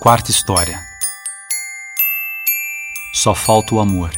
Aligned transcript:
Quarta 0.00 0.30
história. 0.30 0.80
Só 3.12 3.34
falta 3.34 3.74
o 3.74 3.80
amor. 3.80 4.12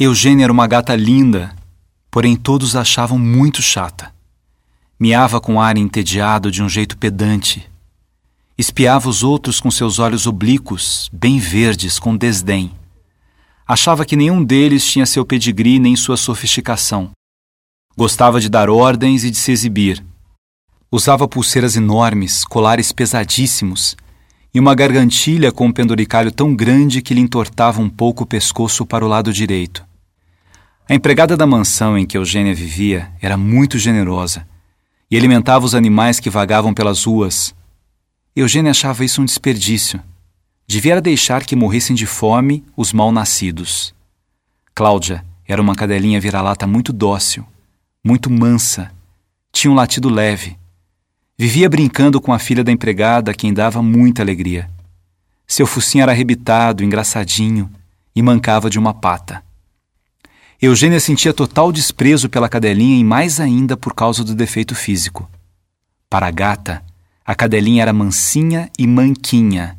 Eugênia 0.00 0.42
era 0.42 0.52
uma 0.52 0.66
gata 0.66 0.96
linda, 0.96 1.54
porém 2.10 2.34
todos 2.34 2.74
a 2.74 2.80
achavam 2.80 3.16
muito 3.16 3.62
chata. 3.62 4.12
Miava 4.98 5.40
com 5.40 5.62
ar 5.62 5.76
entediado 5.76 6.50
de 6.50 6.60
um 6.60 6.68
jeito 6.68 6.98
pedante. 6.98 7.70
Espiava 8.58 9.08
os 9.08 9.22
outros 9.22 9.60
com 9.60 9.70
seus 9.70 10.00
olhos 10.00 10.26
oblíquos, 10.26 11.08
bem 11.12 11.38
verdes, 11.38 12.00
com 12.00 12.16
desdém. 12.16 12.72
Achava 13.64 14.04
que 14.04 14.16
nenhum 14.16 14.42
deles 14.42 14.84
tinha 14.84 15.06
seu 15.06 15.24
pedigree 15.24 15.78
nem 15.78 15.94
sua 15.94 16.16
sofisticação. 16.16 17.12
Gostava 17.96 18.40
de 18.40 18.48
dar 18.48 18.68
ordens 18.68 19.22
e 19.22 19.30
de 19.30 19.36
se 19.36 19.52
exibir 19.52 20.04
Usava 20.92 21.28
pulseiras 21.28 21.76
enormes, 21.76 22.44
colares 22.44 22.90
pesadíssimos 22.90 23.96
e 24.52 24.58
uma 24.58 24.74
gargantilha 24.74 25.52
com 25.52 25.66
um 25.66 25.72
penduricalho 25.72 26.32
tão 26.32 26.52
grande 26.52 27.00
que 27.00 27.14
lhe 27.14 27.20
entortava 27.20 27.80
um 27.80 27.88
pouco 27.88 28.24
o 28.24 28.26
pescoço 28.26 28.84
para 28.84 29.04
o 29.04 29.08
lado 29.08 29.32
direito. 29.32 29.86
A 30.88 30.94
empregada 30.94 31.36
da 31.36 31.46
mansão 31.46 31.96
em 31.96 32.04
que 32.04 32.18
Eugênia 32.18 32.52
vivia 32.52 33.08
era 33.22 33.36
muito 33.36 33.78
generosa 33.78 34.44
e 35.08 35.16
alimentava 35.16 35.64
os 35.64 35.76
animais 35.76 36.18
que 36.18 36.28
vagavam 36.28 36.74
pelas 36.74 37.04
ruas. 37.04 37.54
Eugênia 38.34 38.72
achava 38.72 39.04
isso 39.04 39.22
um 39.22 39.24
desperdício. 39.24 40.02
Devia 40.66 41.00
deixar 41.00 41.44
que 41.44 41.54
morressem 41.54 41.94
de 41.94 42.06
fome 42.06 42.64
os 42.76 42.92
mal-nascidos. 42.92 43.94
Cláudia 44.74 45.24
era 45.46 45.62
uma 45.62 45.76
cadelinha 45.76 46.20
vira-lata 46.20 46.66
muito 46.66 46.92
dócil, 46.92 47.46
muito 48.04 48.28
mansa, 48.28 48.90
tinha 49.52 49.70
um 49.70 49.74
latido 49.74 50.08
leve 50.08 50.58
Vivia 51.40 51.70
brincando 51.70 52.20
com 52.20 52.34
a 52.34 52.38
filha 52.38 52.62
da 52.62 52.70
empregada, 52.70 53.30
a 53.30 53.34
quem 53.34 53.50
dava 53.50 53.82
muita 53.82 54.20
alegria. 54.20 54.68
Seu 55.46 55.66
focinho 55.66 56.02
era 56.02 56.12
arrebitado, 56.12 56.84
engraçadinho 56.84 57.70
e 58.14 58.20
mancava 58.20 58.68
de 58.68 58.78
uma 58.78 58.92
pata. 58.92 59.42
Eugênia 60.60 61.00
sentia 61.00 61.32
total 61.32 61.72
desprezo 61.72 62.28
pela 62.28 62.46
cadelinha 62.46 63.00
e 63.00 63.02
mais 63.02 63.40
ainda 63.40 63.74
por 63.74 63.94
causa 63.94 64.22
do 64.22 64.34
defeito 64.34 64.74
físico. 64.74 65.30
Para 66.10 66.26
a 66.26 66.30
gata, 66.30 66.84
a 67.24 67.34
cadelinha 67.34 67.80
era 67.80 67.92
mansinha 67.94 68.68
e 68.78 68.86
manquinha. 68.86 69.78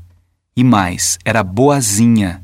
E 0.58 0.64
mais, 0.64 1.20
era 1.24 1.44
boazinha. 1.44 2.42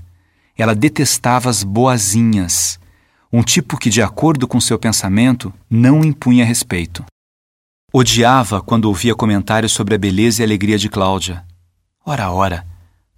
Ela 0.55 0.75
detestava 0.75 1.49
as 1.49 1.63
boazinhas, 1.63 2.79
um 3.33 3.41
tipo 3.41 3.79
que, 3.79 3.89
de 3.89 3.99
acordo 3.99 4.47
com 4.47 4.61
seu 4.61 4.77
pensamento, 4.77 5.51
não 5.67 6.05
impunha 6.05 6.45
respeito. 6.45 7.03
Odiava 7.93 8.61
quando 8.61 8.85
ouvia 8.85 9.15
comentários 9.15 9.71
sobre 9.71 9.95
a 9.95 9.97
beleza 9.97 10.41
e 10.41 10.45
alegria 10.45 10.77
de 10.77 10.89
Cláudia. 10.89 11.45
Ora, 12.05 12.29
ora, 12.29 12.67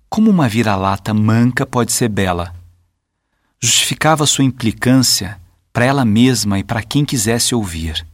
como 0.08 0.30
uma 0.30 0.48
vira-lata 0.48 1.12
manca 1.12 1.66
pode 1.66 1.92
ser 1.92 2.08
bela? 2.08 2.54
Justificava 3.60 4.28
sua 4.28 4.46
implicância 4.46 5.42
para 5.74 5.86
ela 5.86 6.06
mesma 6.06 6.60
e 6.60 6.64
para 6.64 6.84
quem 6.84 7.04
quisesse 7.04 7.56
ouvir. 7.56 8.06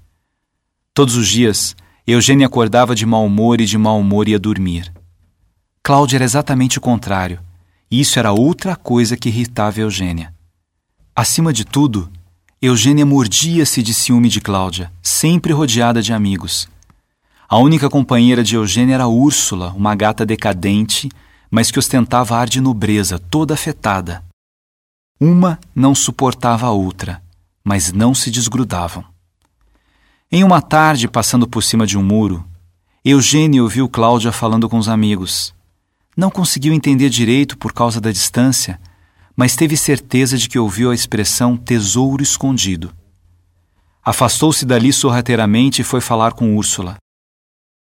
Todos 0.94 1.18
os 1.18 1.28
dias, 1.28 1.76
Eugênia 2.08 2.48
acordava 2.48 2.96
de 2.96 3.06
mau 3.06 3.26
humor 3.26 3.60
e 3.60 3.66
de 3.66 3.78
mau 3.78 4.00
humor 4.00 4.30
ia 4.30 4.40
dormir. 4.40 4.94
Cláudia 5.84 6.16
era 6.16 6.24
exatamente 6.24 6.78
o 6.78 6.82
contrário, 6.82 7.42
e 7.92 8.00
isso 8.00 8.18
era 8.18 8.32
outra 8.32 8.78
coisa 8.78 9.18
que 9.18 9.28
irritava 9.28 9.82
Eugênia. 9.82 10.34
Acima 11.14 11.52
de 11.52 11.66
tudo, 11.66 12.10
Eugênia 12.62 13.06
mordia-se 13.06 13.84
de 13.84 13.94
ciúme 13.94 14.30
de 14.30 14.40
Cláudia, 14.40 14.92
sempre 15.02 15.52
rodeada 15.52 16.02
de 16.02 16.14
amigos. 16.14 16.70
A 17.50 17.58
única 17.58 17.90
companheira 17.90 18.44
de 18.44 18.56
Eugênia 18.56 18.96
era 18.96 19.08
Úrsula, 19.08 19.74
uma 19.74 19.94
gata 19.94 20.26
decadente, 20.26 21.10
mas 21.52 21.70
que 21.70 21.78
ostentava 21.78 22.38
ar 22.38 22.48
de 22.48 22.62
nobreza, 22.62 23.20
toda 23.20 23.54
afetada. 23.54 24.24
Uma 25.20 25.60
não 25.76 25.94
suportava 25.94 26.66
a 26.66 26.72
outra, 26.72 27.22
mas 27.64 27.92
não 27.92 28.16
se 28.16 28.32
desgrudavam. 28.32 29.04
Em 30.32 30.44
uma 30.44 30.62
tarde, 30.62 31.10
passando 31.10 31.46
por 31.46 31.62
cima 31.62 31.86
de 31.86 31.98
um 31.98 32.04
muro, 32.04 32.44
Eugênia 33.04 33.62
ouviu 33.62 33.88
Cláudia 33.88 34.32
falando 34.32 34.70
com 34.70 34.78
os 34.78 34.88
amigos. 34.88 35.54
Não 36.16 36.32
conseguiu 36.32 36.74
entender 36.74 37.10
direito 37.10 37.58
por 37.58 37.74
causa 37.74 38.00
da 38.00 38.12
distância, 38.12 38.80
mas 39.36 39.56
teve 39.56 39.76
certeza 39.76 40.38
de 40.38 40.48
que 40.48 40.58
ouviu 40.58 40.92
a 40.92 40.96
expressão 40.96 41.58
tesouro 41.58 42.24
escondido. 42.24 42.94
Afastou-se 44.04 44.66
dali 44.66 44.94
sorrateiramente 44.94 45.82
e 45.82 45.86
foi 45.86 46.00
falar 46.00 46.34
com 46.34 46.56
Úrsula. 46.56 46.98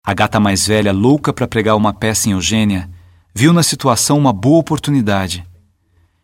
A 0.06 0.14
gata 0.14 0.40
mais 0.40 0.68
velha, 0.68 0.92
louca 0.92 1.34
para 1.34 1.48
pregar 1.48 1.76
uma 1.76 1.94
peça 1.94 2.30
em 2.30 2.34
Eugênia, 2.34 2.90
viu 3.34 3.54
na 3.54 3.64
situação 3.64 4.18
uma 4.18 4.34
boa 4.34 4.60
oportunidade 4.60 5.46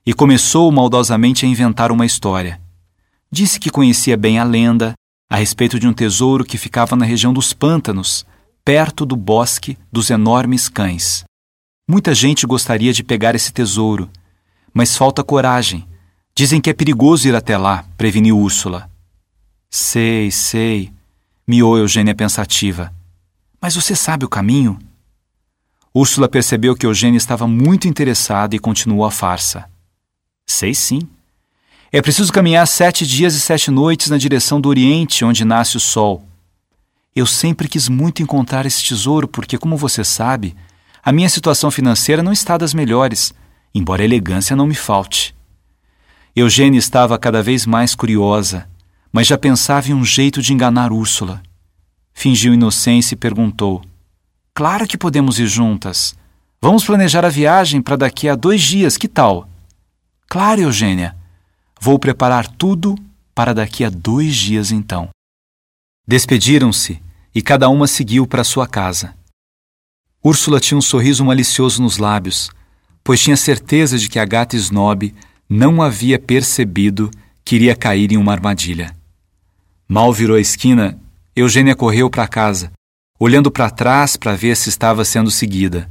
e 0.06 0.14
começou 0.14 0.72
maldosamente 0.72 1.46
a 1.46 1.50
inventar 1.50 1.92
uma 1.92 2.06
história. 2.06 2.62
Disse 3.32 3.60
que 3.60 3.72
conhecia 3.72 4.16
bem 4.16 4.38
a 4.38 4.44
lenda 4.44 4.94
a 5.30 5.38
respeito 5.38 5.80
de 5.80 5.88
um 5.88 5.94
tesouro 5.94 6.46
que 6.46 6.58
ficava 6.58 6.96
na 6.96 7.06
região 7.06 7.34
dos 7.34 7.52
pântanos, 7.54 8.26
perto 8.64 9.06
do 9.06 9.16
bosque 9.16 9.78
dos 9.92 10.10
enormes 10.10 10.70
cães. 10.70 11.24
Muita 11.88 12.14
gente 12.14 12.46
gostaria 12.46 12.94
de 12.94 13.04
pegar 13.04 13.34
esse 13.34 13.52
tesouro 13.52 14.10
mas 14.76 14.98
falta 14.98 15.24
coragem. 15.24 15.88
Dizem 16.36 16.60
que 16.60 16.70
é 16.70 16.74
perigoso 16.74 17.30
ir 17.30 17.34
até 17.34 17.58
lá, 17.58 17.86
preveniu 17.96 18.38
Úrsula. 18.38 18.92
Sei, 19.70 20.30
sei, 20.30 20.92
miou 21.48 21.78
Eugênia 21.78 22.14
pensativa. 22.14 22.94
Mas 23.62 23.74
você 23.74 23.96
sabe 23.96 24.26
o 24.26 24.30
caminho? 24.30 24.78
Úrsula 25.94 26.28
percebeu 26.28 26.76
que 26.76 26.86
Eugênia 26.86 27.18
estava 27.18 27.48
muito 27.48 27.88
interessada 27.88 28.54
e 28.54 28.60
continuou 28.60 29.06
a 29.06 29.12
farsa. 29.12 29.64
Sei 30.46 30.76
sim. 30.76 31.00
É 31.90 32.02
preciso 32.02 32.34
caminhar 32.34 32.68
sete 32.68 33.08
dias 33.08 33.34
e 33.34 33.40
sete 33.40 33.72
noites 33.72 34.10
na 34.10 34.18
direção 34.18 34.60
do 34.60 34.68
Oriente, 34.68 35.24
onde 35.24 35.46
nasce 35.46 35.78
o 35.78 35.80
Sol. 35.80 36.28
Eu 37.16 37.26
sempre 37.26 37.70
quis 37.70 37.88
muito 37.88 38.22
encontrar 38.22 38.66
esse 38.66 38.84
tesouro 38.84 39.26
porque, 39.26 39.58
como 39.58 39.78
você 39.78 40.04
sabe, 40.04 40.54
a 41.02 41.14
minha 41.14 41.30
situação 41.30 41.72
financeira 41.72 42.22
não 42.22 42.34
está 42.34 42.58
das 42.58 42.74
melhores 42.74 43.34
embora 43.76 44.06
elegância 44.06 44.56
não 44.56 44.66
me 44.66 44.74
falte. 44.74 45.36
Eugênia 46.34 46.80
estava 46.80 47.20
cada 47.20 47.44
vez 47.44 47.66
mais 47.66 47.94
curiosa, 47.94 48.70
mas 49.12 49.28
já 49.28 49.38
pensava 49.38 49.90
em 49.90 49.94
um 49.94 50.06
jeito 50.06 50.42
de 50.42 50.54
enganar 50.54 50.94
Úrsula. 50.94 51.44
Fingiu 52.14 52.54
inocência 52.54 53.14
e 53.14 53.18
perguntou: 53.18 53.84
Claro 54.54 54.88
que 54.88 54.98
podemos 54.98 55.38
ir 55.40 55.48
juntas. 55.48 56.16
Vamos 56.62 56.86
planejar 56.86 57.26
a 57.26 57.30
viagem 57.30 57.82
para 57.82 57.98
daqui 57.98 58.30
a 58.30 58.36
dois 58.36 58.62
dias, 58.62 58.96
que 58.96 59.10
tal? 59.10 59.50
Claro, 60.28 60.62
Eugênia. 60.62 61.16
Vou 61.80 62.00
preparar 62.00 62.48
tudo 62.48 62.96
para 63.34 63.54
daqui 63.54 63.84
a 63.84 63.90
dois 63.90 64.36
dias 64.36 64.72
então. 64.72 65.10
Despediram-se 66.08 67.02
e 67.34 67.42
cada 67.42 67.68
uma 67.68 67.88
seguiu 67.88 68.26
para 68.26 68.44
sua 68.46 68.66
casa. 68.66 69.14
Úrsula 70.24 70.60
tinha 70.60 70.78
um 70.78 70.82
sorriso 70.82 71.24
malicioso 71.24 71.82
nos 71.84 71.98
lábios, 71.98 72.50
pois 73.06 73.22
tinha 73.22 73.38
certeza 73.38 74.00
de 74.00 74.10
que 74.10 74.18
a 74.18 74.26
gata 74.26 74.56
snob 74.56 75.14
não 75.48 75.80
havia 75.80 76.18
percebido 76.18 77.12
que 77.46 77.56
iria 77.56 77.76
cair 77.76 78.12
em 78.12 78.18
uma 78.18 78.32
armadilha. 78.32 78.96
Mal 79.88 80.12
virou 80.12 80.36
a 80.36 80.42
esquina, 80.42 81.00
Eugênia 81.36 81.76
correu 81.76 82.10
para 82.10 82.28
casa, 82.28 82.72
olhando 83.20 83.52
para 83.52 83.70
trás 83.70 84.18
para 84.18 84.34
ver 84.34 84.58
se 84.58 84.70
estava 84.70 85.06
sendo 85.06 85.30
seguida. 85.30 85.88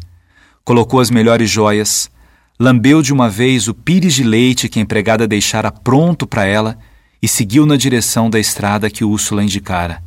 Colocou 0.64 0.98
as 0.98 1.08
melhores 1.08 1.48
joias, 1.48 2.10
lambeu 2.58 3.00
de 3.00 3.12
uma 3.12 3.30
vez 3.30 3.68
o 3.68 3.74
pires 3.74 4.14
de 4.14 4.24
leite 4.24 4.68
que 4.68 4.80
a 4.80 4.82
empregada 4.82 5.28
deixara 5.28 5.70
pronto 5.70 6.26
para 6.26 6.44
ela 6.44 6.76
e 7.22 7.28
seguiu 7.28 7.64
na 7.64 7.76
direção 7.76 8.28
da 8.28 8.40
estrada 8.40 8.90
que 8.90 9.04
Úrsula 9.04 9.44
indicara. 9.44 10.02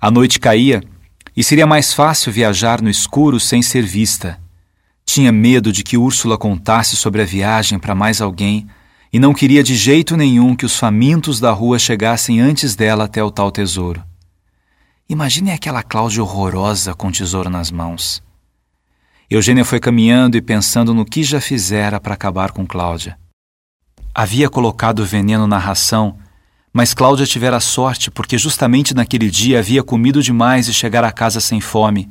A 0.00 0.10
noite 0.10 0.40
caía 0.40 0.82
e 1.36 1.44
seria 1.44 1.66
mais 1.66 1.92
fácil 1.92 2.32
viajar 2.32 2.80
no 2.80 2.88
escuro 2.88 3.38
sem 3.38 3.60
ser 3.60 3.82
vista. 3.82 4.40
Tinha 5.12 5.32
medo 5.32 5.72
de 5.72 5.82
que 5.82 5.98
Úrsula 5.98 6.38
contasse 6.38 6.94
sobre 6.94 7.20
a 7.20 7.24
viagem 7.24 7.80
para 7.80 7.96
mais 7.96 8.20
alguém 8.20 8.68
e 9.12 9.18
não 9.18 9.34
queria 9.34 9.60
de 9.60 9.74
jeito 9.74 10.16
nenhum 10.16 10.54
que 10.54 10.64
os 10.64 10.76
famintos 10.76 11.40
da 11.40 11.50
rua 11.50 11.80
chegassem 11.80 12.40
antes 12.40 12.76
dela 12.76 13.06
até 13.06 13.20
o 13.20 13.28
tal 13.28 13.50
tesouro. 13.50 14.04
Imagine 15.08 15.50
aquela 15.50 15.82
Cláudia 15.82 16.22
horrorosa 16.22 16.94
com 16.94 17.08
o 17.08 17.10
tesouro 17.10 17.50
nas 17.50 17.72
mãos. 17.72 18.22
Eugênia 19.28 19.64
foi 19.64 19.80
caminhando 19.80 20.36
e 20.36 20.40
pensando 20.40 20.94
no 20.94 21.04
que 21.04 21.24
já 21.24 21.40
fizera 21.40 21.98
para 21.98 22.14
acabar 22.14 22.52
com 22.52 22.64
Cláudia. 22.64 23.18
Havia 24.14 24.48
colocado 24.48 25.04
veneno 25.04 25.44
na 25.44 25.58
ração, 25.58 26.18
mas 26.72 26.94
Cláudia 26.94 27.26
tivera 27.26 27.58
sorte 27.58 28.12
porque 28.12 28.38
justamente 28.38 28.94
naquele 28.94 29.28
dia 29.28 29.58
havia 29.58 29.82
comido 29.82 30.22
demais 30.22 30.68
e 30.68 30.72
chegara 30.72 31.08
a 31.08 31.12
casa 31.12 31.40
sem 31.40 31.60
fome 31.60 32.08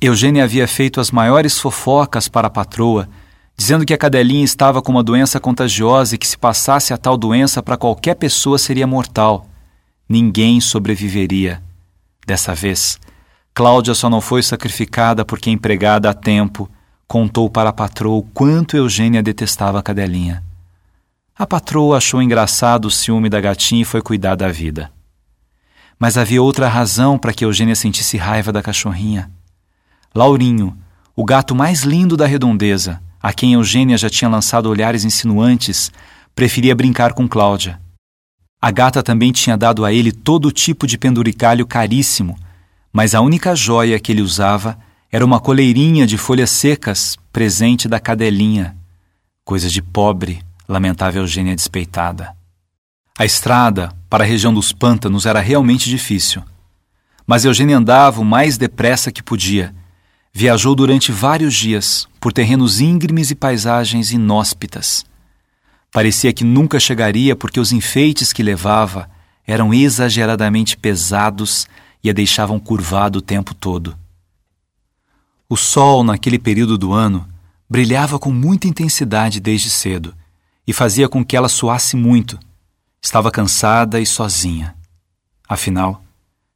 Eugênia 0.00 0.44
havia 0.44 0.68
feito 0.68 1.00
as 1.00 1.10
maiores 1.10 1.58
fofocas 1.58 2.28
para 2.28 2.46
a 2.46 2.50
patroa, 2.50 3.08
dizendo 3.56 3.84
que 3.84 3.92
a 3.92 3.98
cadelinha 3.98 4.44
estava 4.44 4.80
com 4.80 4.92
uma 4.92 5.02
doença 5.02 5.40
contagiosa 5.40 6.14
e 6.14 6.18
que 6.18 6.28
se 6.28 6.38
passasse 6.38 6.94
a 6.94 6.96
tal 6.96 7.16
doença 7.16 7.60
para 7.60 7.76
qualquer 7.76 8.14
pessoa 8.14 8.58
seria 8.58 8.86
mortal. 8.86 9.48
Ninguém 10.08 10.60
sobreviveria. 10.60 11.60
Dessa 12.24 12.54
vez, 12.54 13.00
Cláudia 13.52 13.92
só 13.92 14.08
não 14.08 14.20
foi 14.20 14.40
sacrificada 14.40 15.24
porque, 15.24 15.50
empregada 15.50 16.08
a 16.08 16.14
tempo, 16.14 16.70
contou 17.08 17.50
para 17.50 17.70
a 17.70 17.72
patroa 17.72 18.16
o 18.16 18.22
quanto 18.22 18.76
Eugênia 18.76 19.20
detestava 19.20 19.80
a 19.80 19.82
cadelinha. 19.82 20.44
A 21.36 21.44
patroa 21.44 21.96
achou 21.96 22.22
engraçado 22.22 22.84
o 22.84 22.90
ciúme 22.90 23.28
da 23.28 23.40
gatinha 23.40 23.82
e 23.82 23.84
foi 23.84 24.00
cuidar 24.00 24.36
da 24.36 24.48
vida. 24.48 24.92
Mas 25.98 26.16
havia 26.16 26.40
outra 26.40 26.68
razão 26.68 27.18
para 27.18 27.32
que 27.32 27.44
Eugênia 27.44 27.74
sentisse 27.74 28.16
raiva 28.16 28.52
da 28.52 28.62
cachorrinha. 28.62 29.28
Laurinho, 30.14 30.76
o 31.14 31.24
gato 31.24 31.54
mais 31.54 31.82
lindo 31.82 32.16
da 32.16 32.26
redondeza, 32.26 33.00
a 33.22 33.32
quem 33.32 33.54
Eugênia 33.54 33.98
já 33.98 34.08
tinha 34.08 34.28
lançado 34.28 34.68
olhares 34.68 35.04
insinuantes, 35.04 35.90
preferia 36.34 36.74
brincar 36.74 37.12
com 37.12 37.28
Cláudia. 37.28 37.80
A 38.60 38.70
gata 38.70 39.02
também 39.02 39.32
tinha 39.32 39.56
dado 39.56 39.84
a 39.84 39.92
ele 39.92 40.10
todo 40.10 40.50
tipo 40.50 40.86
de 40.86 40.98
penduricalho 40.98 41.66
caríssimo, 41.66 42.38
mas 42.92 43.14
a 43.14 43.20
única 43.20 43.54
joia 43.54 44.00
que 44.00 44.12
ele 44.12 44.22
usava 44.22 44.78
era 45.10 45.24
uma 45.24 45.40
coleirinha 45.40 46.06
de 46.06 46.18
folhas 46.18 46.50
secas, 46.50 47.16
presente 47.32 47.88
da 47.88 48.00
cadelinha. 48.00 48.76
Coisa 49.44 49.68
de 49.68 49.80
pobre, 49.80 50.42
lamentava 50.68 51.18
Eugênia 51.18 51.54
despeitada. 51.54 52.34
A 53.18 53.24
estrada 53.24 53.92
para 54.08 54.24
a 54.24 54.26
região 54.26 54.52
dos 54.52 54.72
pântanos 54.72 55.26
era 55.26 55.40
realmente 55.40 55.88
difícil. 55.88 56.42
Mas 57.26 57.44
Eugênia 57.44 57.76
andava 57.76 58.20
o 58.20 58.24
mais 58.24 58.56
depressa 58.56 59.10
que 59.10 59.22
podia. 59.22 59.74
Viajou 60.32 60.74
durante 60.74 61.10
vários 61.10 61.54
dias 61.54 62.08
por 62.20 62.32
terrenos 62.32 62.80
íngremes 62.80 63.30
e 63.30 63.34
paisagens 63.34 64.12
inóspitas. 64.12 65.04
Parecia 65.90 66.32
que 66.32 66.44
nunca 66.44 66.78
chegaria 66.78 67.34
porque 67.34 67.58
os 67.58 67.72
enfeites 67.72 68.32
que 68.32 68.42
levava 68.42 69.10
eram 69.46 69.72
exageradamente 69.72 70.76
pesados 70.76 71.66
e 72.04 72.10
a 72.10 72.12
deixavam 72.12 72.60
curvado 72.60 73.18
o 73.18 73.22
tempo 73.22 73.54
todo. 73.54 73.96
O 75.48 75.56
sol, 75.56 76.04
naquele 76.04 76.38
período 76.38 76.76
do 76.76 76.92
ano, 76.92 77.26
brilhava 77.68 78.18
com 78.18 78.30
muita 78.30 78.68
intensidade 78.68 79.40
desde 79.40 79.70
cedo 79.70 80.14
e 80.66 80.72
fazia 80.72 81.08
com 81.08 81.24
que 81.24 81.36
ela 81.36 81.48
suasse 81.48 81.96
muito 81.96 82.38
Estava 83.00 83.30
cansada 83.30 84.00
e 84.00 84.06
sozinha. 84.06 84.76
Afinal, 85.48 86.02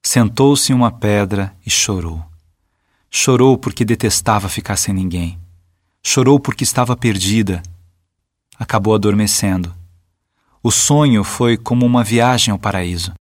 sentou-se 0.03 0.73
em 0.73 0.75
uma 0.75 0.91
pedra 0.91 1.55
e 1.65 1.71
chorou. 1.71 2.23
Chorou 3.15 3.59
porque 3.59 3.85
detestava 3.85 4.49
ficar 4.49 4.77
sem 4.77 4.95
ninguém. 4.95 5.39
Chorou 6.03 6.41
porque 6.41 6.65
estava 6.65 6.97
perdida. 6.97 7.63
Acabou 8.59 8.95
adormecendo. 8.95 9.73
O 10.63 10.71
sonho 10.71 11.23
foi 11.23 11.59
como 11.59 11.85
uma 11.85 12.03
viagem 12.03 12.51
ao 12.51 12.59
paraíso. 12.59 13.13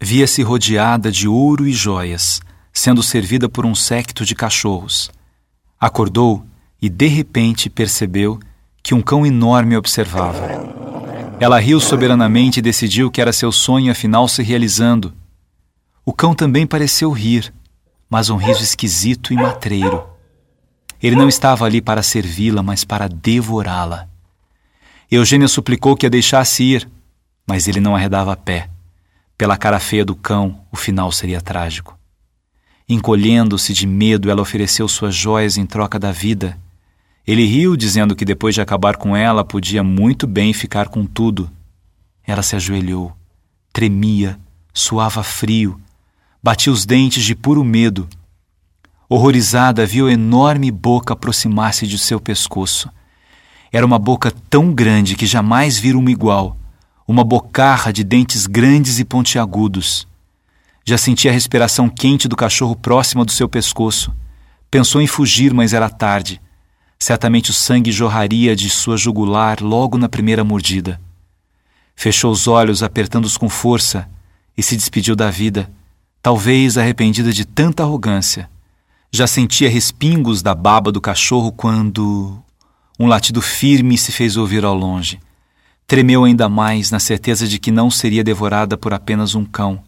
Via-se 0.00 0.42
rodeada 0.42 1.12
de 1.12 1.28
ouro 1.28 1.68
e 1.68 1.72
joias, 1.72 2.40
sendo 2.72 3.02
servida 3.02 3.46
por 3.46 3.66
um 3.66 3.74
séquito 3.74 4.24
de 4.24 4.34
cachorros. 4.34 5.10
Acordou 5.78 6.42
e 6.80 6.88
de 6.88 7.06
repente 7.06 7.68
percebeu 7.68 8.40
que 8.82 8.94
um 8.94 9.02
cão 9.02 9.26
enorme 9.26 9.76
observava. 9.76 10.48
Ela 11.38 11.60
riu 11.60 11.78
soberanamente 11.78 12.60
e 12.60 12.62
decidiu 12.62 13.10
que 13.10 13.20
era 13.20 13.34
seu 13.34 13.52
sonho 13.52 13.92
afinal 13.92 14.26
se 14.28 14.42
realizando. 14.42 15.12
O 16.06 16.12
cão 16.12 16.34
também 16.34 16.66
pareceu 16.66 17.10
rir, 17.10 17.52
mas 18.08 18.30
um 18.30 18.36
riso 18.36 18.62
esquisito 18.62 19.32
e 19.32 19.36
matreiro. 19.36 20.06
Ele 21.02 21.16
não 21.16 21.28
estava 21.28 21.64
ali 21.64 21.80
para 21.80 22.02
servi-la, 22.02 22.62
mas 22.62 22.84
para 22.84 23.08
devorá-la. 23.08 24.08
Eugênia 25.10 25.48
suplicou 25.48 25.96
que 25.96 26.06
a 26.06 26.08
deixasse 26.08 26.62
ir, 26.62 26.88
mas 27.46 27.68
ele 27.68 27.80
não 27.80 27.94
arredava 27.94 28.36
pé. 28.36 28.70
Pela 29.36 29.56
cara 29.56 29.78
feia 29.78 30.04
do 30.04 30.14
cão, 30.14 30.64
o 30.72 30.76
final 30.76 31.12
seria 31.12 31.40
trágico. 31.40 31.98
Encolhendo-se 32.88 33.72
de 33.72 33.86
medo, 33.86 34.30
ela 34.30 34.42
ofereceu 34.42 34.88
suas 34.88 35.14
joias 35.14 35.56
em 35.56 35.66
troca 35.66 35.98
da 35.98 36.12
vida 36.12 36.56
ele 37.26 37.44
riu, 37.44 37.76
dizendo 37.76 38.14
que 38.14 38.24
depois 38.24 38.54
de 38.54 38.60
acabar 38.60 38.96
com 38.96 39.16
ela, 39.16 39.44
podia 39.44 39.82
muito 39.82 40.28
bem 40.28 40.52
ficar 40.52 40.88
com 40.88 41.04
tudo. 41.04 41.50
Ela 42.24 42.42
se 42.42 42.54
ajoelhou, 42.54 43.12
tremia, 43.72 44.38
suava 44.72 45.24
frio, 45.24 45.80
batia 46.42 46.72
os 46.72 46.84
dentes 46.84 47.24
de 47.24 47.34
puro 47.34 47.64
medo. 47.64 48.08
Horrorizada, 49.08 49.86
viu 49.86 50.08
a 50.08 50.12
enorme 50.12 50.70
boca 50.70 51.12
aproximar-se 51.12 51.86
de 51.86 51.98
seu 51.98 52.20
pescoço. 52.20 52.90
Era 53.72 53.86
uma 53.86 53.98
boca 53.98 54.32
tão 54.50 54.72
grande 54.72 55.14
que 55.14 55.26
jamais 55.26 55.78
vira 55.78 55.98
uma 55.98 56.10
igual, 56.10 56.56
uma 57.06 57.22
bocarra 57.22 57.92
de 57.92 58.02
dentes 58.02 58.46
grandes 58.46 58.98
e 58.98 59.04
pontiagudos. 59.04 60.08
Já 60.84 60.96
sentia 60.96 61.30
a 61.30 61.34
respiração 61.34 61.88
quente 61.88 62.28
do 62.28 62.36
cachorro 62.36 62.76
próxima 62.76 63.24
do 63.24 63.32
seu 63.32 63.48
pescoço. 63.48 64.14
Pensou 64.70 65.00
em 65.00 65.06
fugir, 65.06 65.52
mas 65.52 65.72
era 65.72 65.88
tarde. 65.88 66.40
Certamente 66.98 67.50
o 67.50 67.54
sangue 67.54 67.92
jorraria 67.92 68.56
de 68.56 68.70
sua 68.70 68.96
jugular 68.96 69.58
logo 69.60 69.98
na 69.98 70.08
primeira 70.08 70.42
mordida. 70.42 71.00
Fechou 71.94 72.30
os 72.30 72.46
olhos, 72.46 72.82
apertando-os 72.82 73.36
com 73.36 73.48
força, 73.48 74.08
e 74.56 74.62
se 74.62 74.76
despediu 74.76 75.14
da 75.14 75.30
vida, 75.30 75.70
talvez 76.26 76.76
arrependida 76.76 77.32
de 77.32 77.44
tanta 77.44 77.84
arrogância. 77.84 78.50
Já 79.12 79.28
sentia 79.28 79.70
respingos 79.70 80.42
da 80.42 80.56
baba 80.56 80.90
do 80.90 81.00
cachorro 81.00 81.52
quando 81.52 82.36
um 82.98 83.06
latido 83.06 83.40
firme 83.40 83.96
se 83.96 84.10
fez 84.10 84.36
ouvir 84.36 84.64
ao 84.64 84.74
longe. 84.74 85.20
Tremeu 85.86 86.24
ainda 86.24 86.48
mais 86.48 86.90
na 86.90 86.98
certeza 86.98 87.46
de 87.46 87.60
que 87.60 87.70
não 87.70 87.92
seria 87.92 88.24
devorada 88.24 88.76
por 88.76 88.92
apenas 88.92 89.36
um 89.36 89.44
cão. 89.44 89.84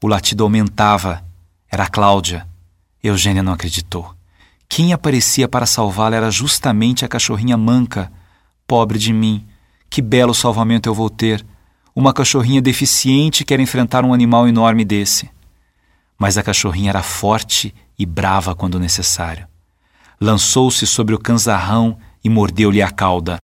O 0.00 0.06
latido 0.06 0.44
aumentava. 0.44 1.24
Era 1.68 1.88
Cláudia. 1.88 2.46
Eugênia 3.02 3.42
não 3.42 3.52
acreditou. 3.52 4.14
Quem 4.68 4.92
aparecia 4.92 5.48
para 5.48 5.66
salvá-la 5.66 6.14
era 6.14 6.30
justamente 6.30 7.04
a 7.04 7.08
cachorrinha 7.08 7.56
manca. 7.56 8.12
Pobre 8.68 9.00
de 9.00 9.12
mim, 9.12 9.44
que 9.90 10.00
belo 10.00 10.32
salvamento 10.32 10.88
eu 10.88 10.94
vou 10.94 11.10
ter. 11.10 11.44
Uma 11.92 12.12
cachorrinha 12.12 12.62
deficiente 12.62 13.44
quer 13.44 13.58
enfrentar 13.58 14.04
um 14.04 14.14
animal 14.14 14.46
enorme 14.46 14.84
desse. 14.84 15.28
Mas 16.18 16.38
a 16.38 16.42
cachorrinha 16.42 16.90
era 16.90 17.02
forte 17.02 17.74
e 17.98 18.06
brava 18.06 18.54
quando 18.54 18.78
necessário. 18.78 19.46
Lançou-se 20.20 20.86
sobre 20.86 21.14
o 21.14 21.18
canzarrão 21.18 21.98
e 22.24 22.28
mordeu-lhe 22.28 22.80
a 22.80 22.90
cauda. 22.90 23.36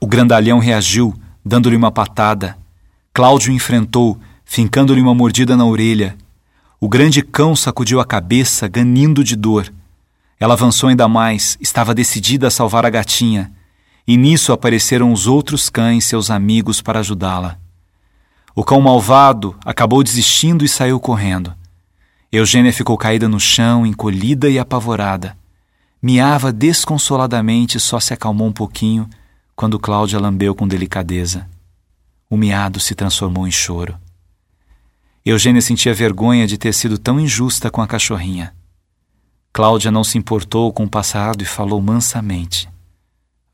O 0.00 0.06
grandalhão 0.06 0.58
reagiu, 0.58 1.14
dando-lhe 1.44 1.76
uma 1.76 1.90
patada. 1.92 2.58
Cláudio 3.12 3.52
enfrentou, 3.52 4.18
fincando-lhe 4.44 5.00
uma 5.00 5.14
mordida 5.14 5.56
na 5.56 5.64
orelha. 5.64 6.16
O 6.80 6.88
grande 6.88 7.22
cão 7.22 7.56
sacudiu 7.56 8.00
a 8.00 8.04
cabeça, 8.04 8.68
ganindo 8.68 9.24
de 9.24 9.34
dor. 9.34 9.72
Ela 10.38 10.54
avançou 10.54 10.88
ainda 10.88 11.08
mais, 11.08 11.56
estava 11.60 11.94
decidida 11.94 12.46
a 12.46 12.50
salvar 12.50 12.86
a 12.86 12.90
gatinha, 12.90 13.50
e 14.06 14.16
nisso 14.16 14.52
apareceram 14.52 15.12
os 15.12 15.26
outros 15.26 15.68
cães, 15.68 16.04
seus 16.04 16.30
amigos, 16.30 16.80
para 16.80 17.00
ajudá-la. 17.00 17.58
O 18.54 18.64
cão 18.64 18.80
malvado 18.80 19.56
acabou 19.64 20.02
desistindo 20.02 20.64
e 20.64 20.68
saiu 20.68 20.98
correndo. 21.00 21.54
Eugênia 22.30 22.72
ficou 22.72 22.98
caída 22.98 23.26
no 23.26 23.40
chão, 23.40 23.86
encolhida 23.86 24.50
e 24.50 24.58
apavorada. 24.58 25.36
Miava 26.00 26.52
desconsoladamente 26.52 27.78
e 27.78 27.80
só 27.80 27.98
se 27.98 28.12
acalmou 28.12 28.46
um 28.46 28.52
pouquinho 28.52 29.08
quando 29.56 29.78
Cláudia 29.78 30.20
lambeu 30.20 30.54
com 30.54 30.68
delicadeza. 30.68 31.48
O 32.28 32.36
miado 32.36 32.78
se 32.78 32.94
transformou 32.94 33.48
em 33.48 33.50
choro. 33.50 33.98
Eugênia 35.24 35.62
sentia 35.62 35.94
vergonha 35.94 36.46
de 36.46 36.58
ter 36.58 36.72
sido 36.74 36.98
tão 36.98 37.18
injusta 37.18 37.70
com 37.70 37.80
a 37.80 37.86
cachorrinha. 37.86 38.54
Cláudia 39.52 39.90
não 39.90 40.04
se 40.04 40.18
importou 40.18 40.72
com 40.72 40.84
o 40.84 40.88
passado 40.88 41.42
e 41.42 41.46
falou 41.46 41.80
mansamente: 41.80 42.68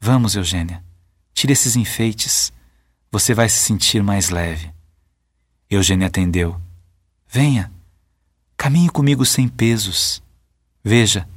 Vamos, 0.01 0.35
Eugênia, 0.35 0.85
tire 1.33 1.53
esses 1.53 1.77
enfeites. 1.77 2.53
Você 3.11 3.33
vai 3.33 3.49
se 3.49 3.59
sentir 3.59 4.03
mais 4.03 4.31
leve. 4.31 4.71
Eugênia 5.71 6.09
atendeu. 6.09 6.61
Venha, 7.27 7.73
caminhe 8.57 8.89
comigo 8.89 9.25
sem 9.25 9.49
pesos. 9.49 10.23
Veja, 10.83 11.29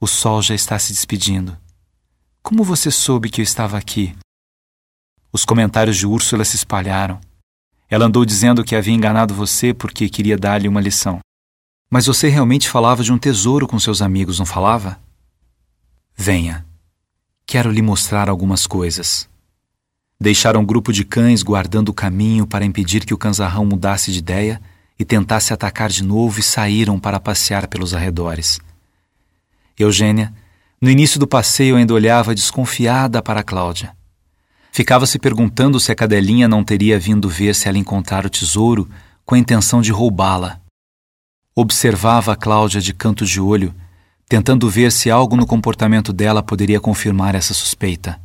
o 0.00 0.06
sol 0.06 0.42
já 0.42 0.54
está 0.54 0.78
se 0.78 0.92
despedindo. 0.92 1.56
Como 2.42 2.64
você 2.64 2.90
soube 2.90 3.30
que 3.30 3.40
eu 3.40 3.44
estava 3.44 3.78
aqui? 3.78 4.16
Os 5.32 5.44
comentários 5.44 5.96
de 5.96 6.06
Úrsula 6.06 6.44
se 6.44 6.56
espalharam. 6.56 7.20
Ela 7.88 8.06
andou 8.06 8.24
dizendo 8.24 8.64
que 8.64 8.74
havia 8.74 8.94
enganado 8.94 9.34
você 9.34 9.72
porque 9.72 10.08
queria 10.08 10.36
dar-lhe 10.36 10.68
uma 10.68 10.80
lição. 10.80 11.20
Mas 11.88 12.06
você 12.06 12.28
realmente 12.28 12.68
falava 12.68 13.04
de 13.04 13.12
um 13.12 13.18
tesouro 13.18 13.68
com 13.68 13.78
seus 13.78 14.02
amigos, 14.02 14.38
não 14.38 14.46
falava? 14.46 14.98
Venha. 16.16 16.66
Quero 17.46 17.70
lhe 17.70 17.82
mostrar 17.82 18.28
algumas 18.28 18.66
coisas. 18.66 19.28
Deixaram 20.18 20.60
um 20.60 20.66
grupo 20.66 20.92
de 20.92 21.04
cães 21.04 21.42
guardando 21.42 21.90
o 21.90 21.94
caminho 21.94 22.46
para 22.46 22.64
impedir 22.64 23.04
que 23.04 23.12
o 23.12 23.18
canzarrão 23.18 23.66
mudasse 23.66 24.12
de 24.12 24.18
ideia 24.18 24.60
e 25.02 25.04
tentasse 25.04 25.52
atacar 25.52 25.90
de 25.90 26.04
novo 26.04 26.38
e 26.38 26.42
saíram 26.44 26.96
para 26.96 27.18
passear 27.18 27.66
pelos 27.66 27.92
arredores. 27.92 28.60
Eugênia, 29.76 30.32
no 30.80 30.88
início 30.88 31.18
do 31.18 31.26
passeio, 31.26 31.74
ainda 31.74 31.92
olhava 31.92 32.36
desconfiada 32.36 33.20
para 33.20 33.42
Cláudia. 33.42 33.96
Ficava 34.70 35.04
se 35.04 35.18
perguntando 35.18 35.80
se 35.80 35.90
a 35.90 35.94
cadelinha 35.96 36.46
não 36.46 36.62
teria 36.62 37.00
vindo 37.00 37.28
ver 37.28 37.52
se 37.52 37.68
ela 37.68 37.78
encontrar 37.78 38.24
o 38.24 38.30
tesouro 38.30 38.88
com 39.26 39.34
a 39.34 39.38
intenção 39.38 39.82
de 39.82 39.90
roubá-la 39.90 40.62
Observava 41.54 42.32
a 42.32 42.36
Cláudia 42.36 42.80
de 42.80 42.94
canto 42.94 43.26
de 43.26 43.38
olho, 43.38 43.74
tentando 44.26 44.70
ver 44.70 44.90
se 44.90 45.10
algo 45.10 45.36
no 45.36 45.46
comportamento 45.46 46.10
dela 46.10 46.42
poderia 46.42 46.80
confirmar 46.80 47.34
essa 47.34 47.52
suspeita. 47.52 48.21